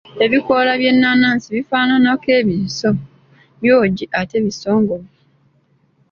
Ebikoola 0.25 0.71
by’ennaanansi 0.79 1.47
bifaananako 1.55 2.27
ebiso, 2.39 2.89
byogi 3.59 4.05
ate 4.19 4.37
bisongovu. 4.45 5.07